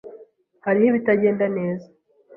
[0.65, 1.87] Hariho ibitagenda neza.